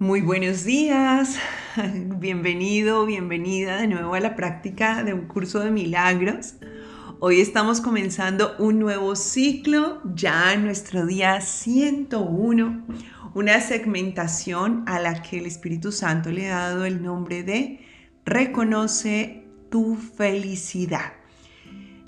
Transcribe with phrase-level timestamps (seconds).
[0.00, 1.40] Muy buenos días,
[2.20, 6.54] bienvenido, bienvenida de nuevo a la práctica de un curso de milagros.
[7.18, 12.86] Hoy estamos comenzando un nuevo ciclo, ya nuestro día 101,
[13.34, 17.80] una segmentación a la que el Espíritu Santo le ha dado el nombre de
[18.24, 21.14] Reconoce tu felicidad.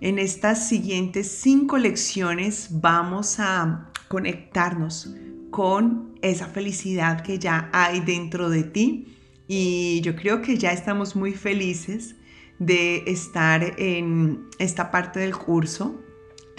[0.01, 5.13] En estas siguientes cinco lecciones vamos a conectarnos
[5.51, 9.17] con esa felicidad que ya hay dentro de ti.
[9.49, 12.15] Y yo creo que ya estamos muy felices
[12.59, 16.01] de estar en esta parte del curso.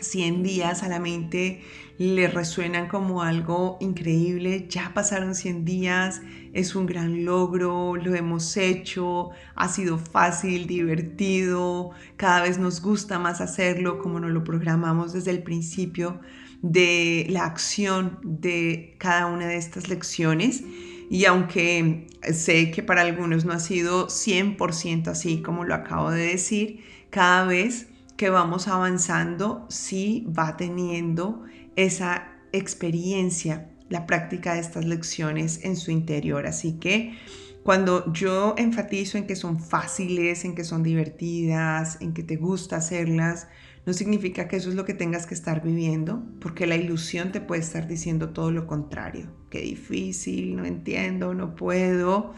[0.02, 1.62] 100 días a la mente
[2.00, 4.66] le resuenan como algo increíble.
[4.68, 6.22] Ya pasaron 100 días,
[6.54, 13.20] es un gran logro, lo hemos hecho, ha sido fácil, divertido, cada vez nos gusta
[13.20, 16.20] más hacerlo como nos lo programamos desde el principio
[16.62, 20.64] de la acción de cada una de estas lecciones.
[21.10, 26.28] Y aunque sé que para algunos no ha sido 100% así como lo acabo de
[26.28, 31.44] decir, cada vez que vamos avanzando sí va teniendo
[31.76, 36.46] esa experiencia, la práctica de estas lecciones en su interior.
[36.46, 37.18] Así que
[37.64, 42.78] cuando yo enfatizo en que son fáciles, en que son divertidas, en que te gusta
[42.78, 43.48] hacerlas,
[43.86, 47.42] no significa que eso es lo que tengas que estar viviendo, porque la ilusión te
[47.42, 49.32] puede estar diciendo todo lo contrario.
[49.50, 52.34] Qué difícil, no entiendo, no puedo.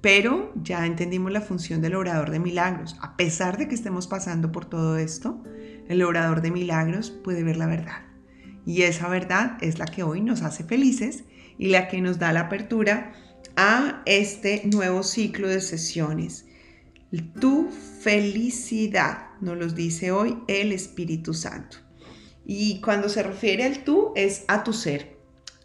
[0.00, 2.96] Pero ya entendimos la función del orador de milagros.
[3.02, 5.42] A pesar de que estemos pasando por todo esto,
[5.88, 8.06] el orador de milagros puede ver la verdad.
[8.64, 11.24] Y esa verdad es la que hoy nos hace felices
[11.58, 13.12] y la que nos da la apertura
[13.56, 16.46] a este nuevo ciclo de sesiones.
[17.40, 17.68] Tu
[18.00, 21.78] felicidad nos los dice hoy el Espíritu Santo.
[22.44, 25.18] Y cuando se refiere al tú es a tu ser.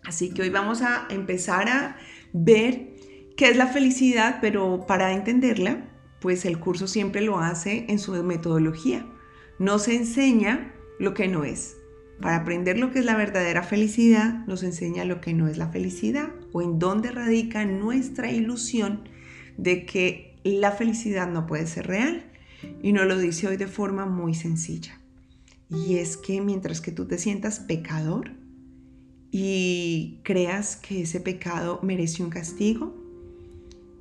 [0.05, 1.97] Así que hoy vamos a empezar a
[2.33, 2.93] ver
[3.37, 5.89] qué es la felicidad, pero para entenderla,
[6.19, 9.05] pues el curso siempre lo hace en su metodología.
[9.59, 11.77] Nos enseña lo que no es.
[12.21, 15.69] Para aprender lo que es la verdadera felicidad, nos enseña lo que no es la
[15.69, 19.09] felicidad o en dónde radica nuestra ilusión
[19.57, 22.31] de que la felicidad no puede ser real.
[22.81, 24.99] Y nos lo dice hoy de forma muy sencilla.
[25.69, 28.31] Y es que mientras que tú te sientas pecador
[29.31, 32.95] y creas que ese pecado merece un castigo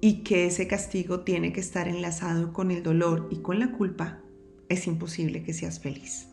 [0.01, 4.21] y que ese castigo tiene que estar enlazado con el dolor y con la culpa,
[4.69, 6.27] es imposible que seas feliz.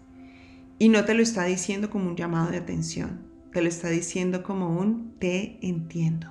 [0.80, 3.22] Y no te lo está diciendo como un llamado de atención,
[3.54, 6.28] te lo está diciendo como un te entiendo.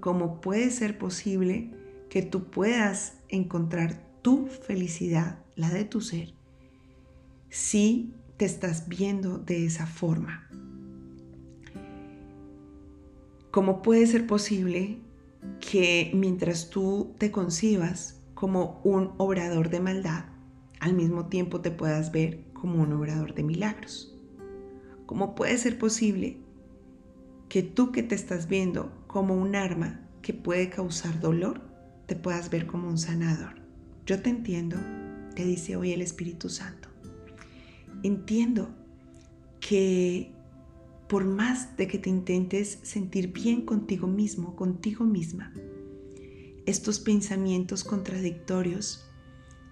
[0.00, 1.70] ¿Cómo puede ser posible
[2.08, 6.32] que tú puedas encontrar tu felicidad, la de tu ser,
[7.50, 10.48] si te estás viendo de esa forma.
[13.50, 14.98] ¿Cómo puede ser posible
[15.60, 20.24] que mientras tú te concibas como un obrador de maldad,
[20.80, 24.18] al mismo tiempo te puedas ver como un obrador de milagros?
[25.04, 26.38] ¿Cómo puede ser posible
[27.50, 31.60] que tú que te estás viendo como un arma que puede causar dolor,
[32.06, 33.63] te puedas ver como un sanador?
[34.06, 34.76] Yo te entiendo,
[35.34, 36.90] te dice hoy el Espíritu Santo.
[38.02, 38.68] Entiendo
[39.60, 40.30] que
[41.08, 45.54] por más de que te intentes sentir bien contigo mismo, contigo misma,
[46.66, 49.08] estos pensamientos contradictorios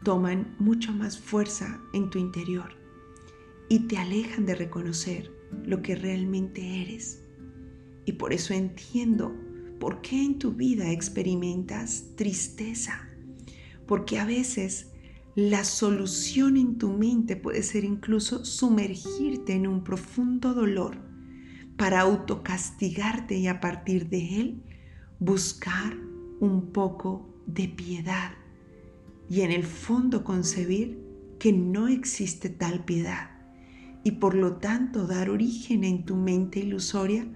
[0.02, 2.70] toman mucha más fuerza en tu interior
[3.68, 5.30] y te alejan de reconocer
[5.66, 7.22] lo que realmente eres.
[8.06, 9.34] Y por eso entiendo
[9.78, 13.11] por qué en tu vida experimentas tristeza,
[13.92, 14.90] porque a veces
[15.34, 20.96] la solución en tu mente puede ser incluso sumergirte en un profundo dolor
[21.76, 24.62] para autocastigarte y a partir de él
[25.18, 25.94] buscar
[26.40, 28.30] un poco de piedad
[29.28, 30.98] y en el fondo concebir
[31.38, 33.32] que no existe tal piedad
[34.04, 37.30] y por lo tanto dar origen en tu mente ilusoria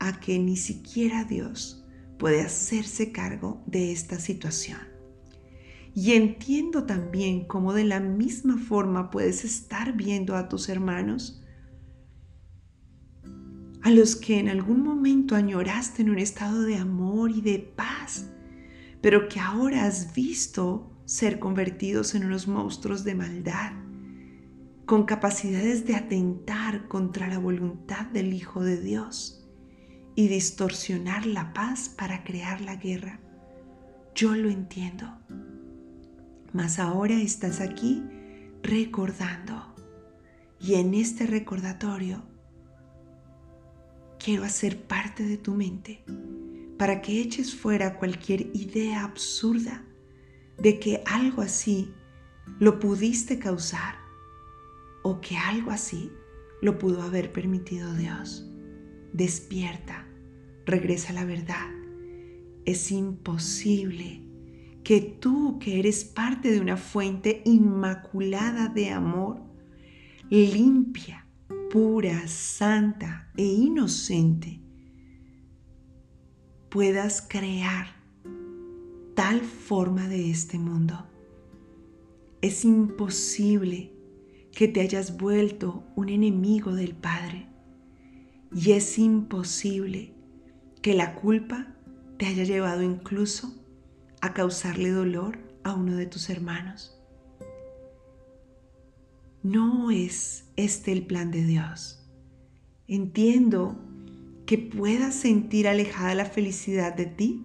[0.00, 1.84] a que ni siquiera Dios
[2.18, 4.93] puede hacerse cargo de esta situación.
[5.94, 11.40] Y entiendo también cómo de la misma forma puedes estar viendo a tus hermanos,
[13.82, 18.28] a los que en algún momento añoraste en un estado de amor y de paz,
[19.02, 23.72] pero que ahora has visto ser convertidos en unos monstruos de maldad,
[24.86, 29.46] con capacidades de atentar contra la voluntad del Hijo de Dios
[30.16, 33.20] y distorsionar la paz para crear la guerra.
[34.14, 35.06] Yo lo entiendo
[36.54, 38.02] mas ahora estás aquí
[38.62, 39.74] recordando.
[40.60, 42.22] Y en este recordatorio
[44.18, 46.04] quiero hacer parte de tu mente
[46.78, 49.84] para que eches fuera cualquier idea absurda
[50.56, 51.92] de que algo así
[52.60, 53.96] lo pudiste causar
[55.02, 56.10] o que algo así
[56.62, 58.48] lo pudo haber permitido Dios.
[59.12, 60.06] Despierta,
[60.64, 61.68] regresa a la verdad.
[62.64, 64.23] Es imposible
[64.84, 69.42] que tú, que eres parte de una fuente inmaculada de amor,
[70.28, 71.26] limpia,
[71.70, 74.60] pura, santa e inocente,
[76.68, 77.86] puedas crear
[79.14, 81.06] tal forma de este mundo.
[82.42, 83.90] Es imposible
[84.52, 87.48] que te hayas vuelto un enemigo del Padre.
[88.54, 90.12] Y es imposible
[90.82, 91.74] que la culpa
[92.18, 93.63] te haya llevado incluso
[94.24, 96.98] a causarle dolor a uno de tus hermanos.
[99.42, 102.08] No es este el plan de Dios.
[102.88, 103.78] Entiendo
[104.46, 107.44] que puedas sentir alejada la felicidad de ti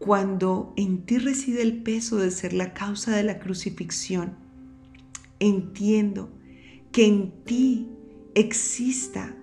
[0.00, 4.34] cuando en ti reside el peso de ser la causa de la crucifixión.
[5.38, 6.32] Entiendo
[6.90, 7.88] que en ti
[8.34, 9.36] exista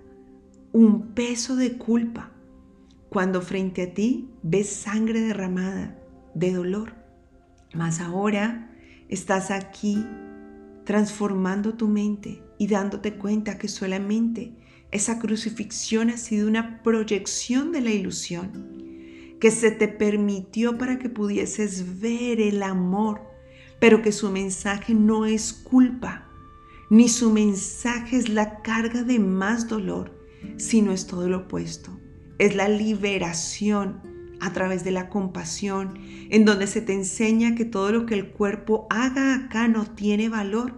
[0.74, 2.34] un peso de culpa
[3.08, 6.04] cuando frente a ti ves sangre derramada
[6.38, 6.94] de dolor.
[7.74, 8.72] Mas ahora
[9.10, 10.06] estás aquí
[10.86, 14.54] transformando tu mente y dándote cuenta que solamente
[14.92, 18.78] esa crucifixión ha sido una proyección de la ilusión
[19.40, 23.22] que se te permitió para que pudieses ver el amor,
[23.80, 26.28] pero que su mensaje no es culpa,
[26.90, 30.18] ni su mensaje es la carga de más dolor,
[30.58, 32.00] sino es todo lo opuesto.
[32.40, 36.00] Es la liberación a través de la compasión,
[36.30, 40.30] en donde se te enseña que todo lo que el cuerpo haga acá no tiene
[40.30, 40.76] valor,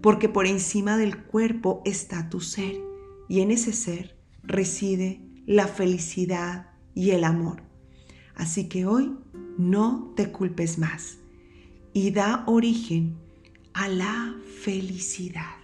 [0.00, 2.80] porque por encima del cuerpo está tu ser,
[3.28, 7.62] y en ese ser reside la felicidad y el amor.
[8.34, 9.16] Así que hoy
[9.58, 11.18] no te culpes más
[11.92, 13.16] y da origen
[13.74, 15.59] a la felicidad.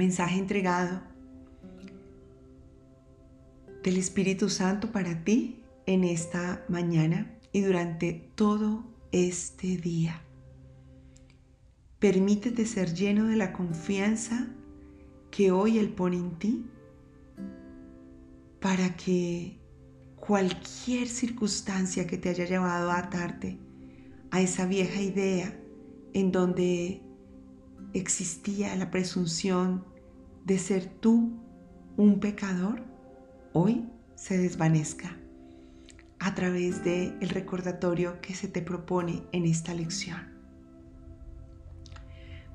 [0.00, 1.02] Mensaje entregado
[3.82, 8.82] del Espíritu Santo para ti en esta mañana y durante todo
[9.12, 10.22] este día.
[11.98, 14.48] Permítete ser lleno de la confianza
[15.30, 16.64] que hoy Él pone en ti
[18.58, 19.58] para que
[20.16, 23.58] cualquier circunstancia que te haya llevado a atarte
[24.30, 25.60] a esa vieja idea
[26.14, 27.02] en donde
[27.92, 29.89] existía la presunción
[30.50, 31.30] de ser tú
[31.96, 32.82] un pecador,
[33.52, 35.16] hoy se desvanezca
[36.18, 40.18] a través del el recordatorio que se te propone en esta lección.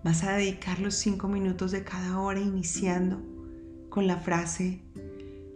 [0.03, 3.24] Vas a dedicar los cinco minutos de cada hora iniciando
[3.88, 4.81] con la frase,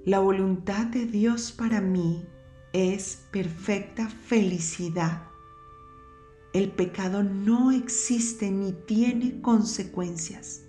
[0.06, 2.24] la voluntad de Dios para mí
[2.72, 5.24] es perfecta felicidad.
[6.54, 10.69] El pecado no existe ni tiene consecuencias.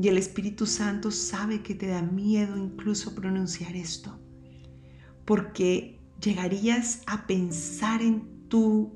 [0.00, 4.20] Y el Espíritu Santo sabe que te da miedo incluso pronunciar esto,
[5.24, 8.92] porque llegarías a pensar en tu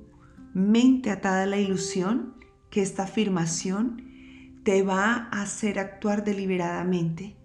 [0.54, 2.36] mente atada a la ilusión
[2.70, 4.02] que esta afirmación
[4.62, 7.36] te va a hacer actuar deliberadamente,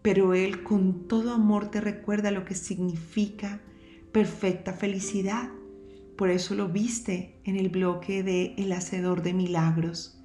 [0.00, 3.60] pero Él con todo amor te recuerda lo que significa
[4.12, 5.50] perfecta felicidad.
[6.16, 10.21] Por eso lo viste en el bloque de El Hacedor de Milagros.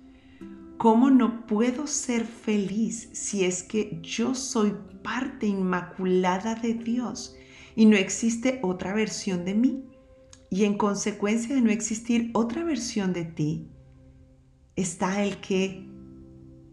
[0.78, 7.36] ¿Cómo no puedo ser feliz si es que yo soy parte inmaculada de Dios
[7.76, 9.86] y no existe otra versión de mí?
[10.52, 13.72] Y en consecuencia de no existir otra versión de ti,
[14.76, 15.90] está el que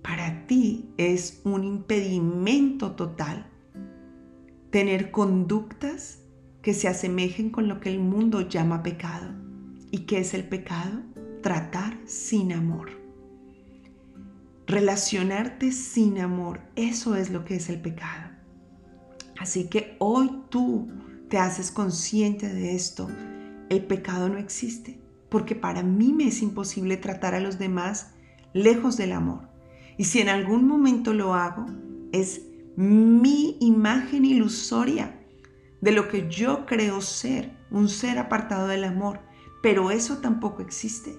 [0.02, 3.50] para ti es un impedimento total
[4.70, 6.18] tener conductas
[6.60, 9.34] que se asemejen con lo que el mundo llama pecado.
[9.90, 11.00] ¿Y qué es el pecado?
[11.42, 13.03] Tratar sin amor.
[14.66, 18.30] Relacionarte sin amor, eso es lo que es el pecado.
[19.38, 20.88] Así que hoy tú
[21.28, 23.08] te haces consciente de esto.
[23.68, 25.04] El pecado no existe
[25.34, 28.12] porque para mí me es imposible tratar a los demás
[28.52, 29.48] lejos del amor.
[29.98, 31.66] Y si en algún momento lo hago,
[32.12, 32.42] es
[32.76, 35.20] mi imagen ilusoria
[35.80, 39.22] de lo que yo creo ser, un ser apartado del amor,
[39.60, 41.18] pero eso tampoco existe.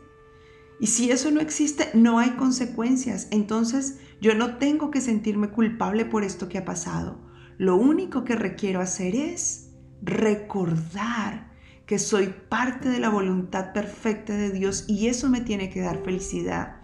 [0.79, 3.27] Y si eso no existe, no hay consecuencias.
[3.31, 7.19] Entonces yo no tengo que sentirme culpable por esto que ha pasado.
[7.57, 11.51] Lo único que requiero hacer es recordar
[11.85, 16.03] que soy parte de la voluntad perfecta de Dios y eso me tiene que dar
[16.03, 16.77] felicidad.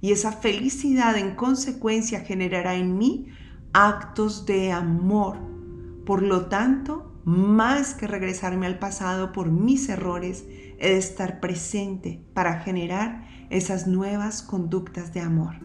[0.00, 3.28] y esa felicidad en consecuencia generará en mí
[3.72, 5.38] actos de amor.
[6.04, 10.44] Por lo tanto, más que regresarme al pasado por mis errores,
[10.78, 15.56] he de estar presente para generar esas nuevas conductas de amor.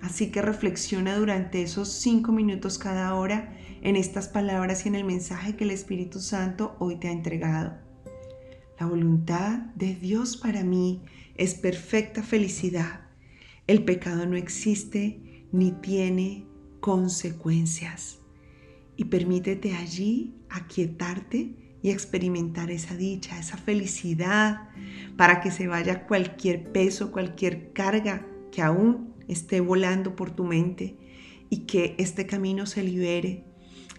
[0.00, 5.04] Así que reflexiona durante esos cinco minutos cada hora en estas palabras y en el
[5.04, 7.74] mensaje que el Espíritu Santo hoy te ha entregado.
[8.78, 11.02] La voluntad de Dios para mí
[11.36, 13.02] es perfecta felicidad.
[13.66, 16.46] El pecado no existe ni tiene
[16.80, 18.20] consecuencias.
[18.96, 24.68] Y permítete allí aquietarte y experimentar esa dicha, esa felicidad,
[25.16, 30.96] para que se vaya cualquier peso, cualquier carga que aún esté volando por tu mente
[31.48, 33.44] y que este camino se libere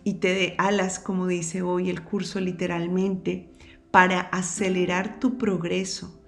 [0.03, 3.49] y te dé alas, como dice hoy el curso literalmente,
[3.91, 6.21] para acelerar tu progreso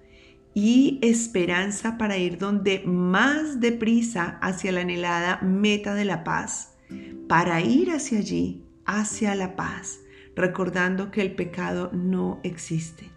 [0.54, 6.76] y esperanza para ir donde más deprisa hacia la anhelada meta de la paz,
[7.28, 9.98] para ir hacia allí, hacia la paz,
[10.36, 13.10] recordando que el pecado no existe.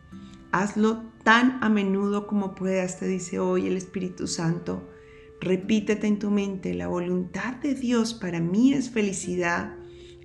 [0.51, 4.89] Hazlo tan a menudo como puedas, te dice hoy el Espíritu Santo.
[5.41, 9.77] Repítete en tu mente, la voluntad de Dios para mí es felicidad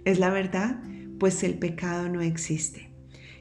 [0.05, 0.83] ¿Es la verdad?
[1.19, 2.91] Pues el pecado no existe.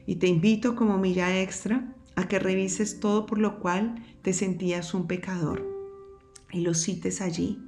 [0.06, 4.94] Y te invito como milla extra a que revises todo por lo cual te sentías
[4.94, 5.66] un pecador
[6.52, 7.58] y lo cites allí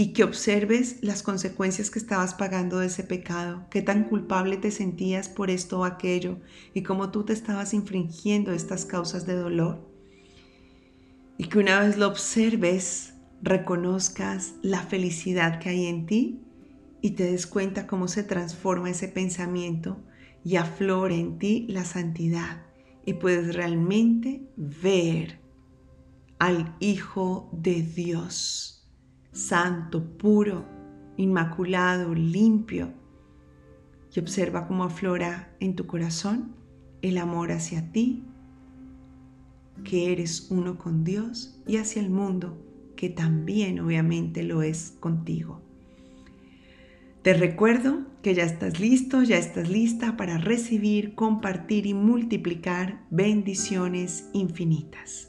[0.00, 4.70] y que observes las consecuencias que estabas pagando de ese pecado, qué tan culpable te
[4.70, 6.38] sentías por esto o aquello
[6.72, 9.90] y cómo tú te estabas infringiendo estas causas de dolor.
[11.36, 16.44] Y que una vez lo observes, reconozcas la felicidad que hay en ti
[17.02, 20.00] y te des cuenta cómo se transforma ese pensamiento
[20.44, 22.62] y aflora en ti la santidad
[23.04, 25.40] y puedes realmente ver
[26.38, 28.77] al Hijo de Dios,
[29.38, 30.64] santo, puro,
[31.16, 32.92] inmaculado, limpio,
[34.14, 36.56] y observa cómo aflora en tu corazón
[37.02, 38.24] el amor hacia ti,
[39.84, 42.58] que eres uno con Dios, y hacia el mundo,
[42.96, 45.62] que también obviamente lo es contigo.
[47.22, 54.28] Te recuerdo que ya estás listo, ya estás lista para recibir, compartir y multiplicar bendiciones
[54.32, 55.27] infinitas.